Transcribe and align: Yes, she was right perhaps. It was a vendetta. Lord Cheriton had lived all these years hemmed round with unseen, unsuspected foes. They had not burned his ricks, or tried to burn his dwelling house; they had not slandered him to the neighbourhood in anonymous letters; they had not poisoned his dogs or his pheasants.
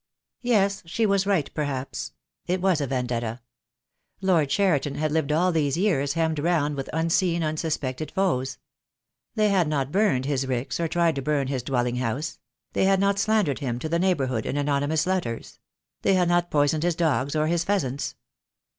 Yes, 0.41 0.81
she 0.87 1.05
was 1.05 1.27
right 1.27 1.47
perhaps. 1.53 2.13
It 2.47 2.59
was 2.59 2.81
a 2.81 2.87
vendetta. 2.87 3.39
Lord 4.19 4.49
Cheriton 4.49 4.95
had 4.95 5.11
lived 5.11 5.31
all 5.31 5.51
these 5.51 5.77
years 5.77 6.13
hemmed 6.13 6.39
round 6.39 6.75
with 6.75 6.89
unseen, 6.91 7.43
unsuspected 7.43 8.09
foes. 8.09 8.57
They 9.35 9.49
had 9.49 9.67
not 9.67 9.91
burned 9.91 10.25
his 10.25 10.47
ricks, 10.47 10.79
or 10.79 10.87
tried 10.87 11.13
to 11.17 11.21
burn 11.21 11.49
his 11.49 11.61
dwelling 11.61 11.97
house; 11.97 12.39
they 12.73 12.85
had 12.85 12.99
not 12.99 13.19
slandered 13.19 13.59
him 13.59 13.77
to 13.77 13.89
the 13.89 13.99
neighbourhood 13.99 14.47
in 14.47 14.57
anonymous 14.57 15.05
letters; 15.05 15.59
they 16.01 16.15
had 16.15 16.27
not 16.29 16.49
poisoned 16.49 16.81
his 16.81 16.95
dogs 16.95 17.35
or 17.35 17.45
his 17.45 17.63
pheasants. 17.63 18.15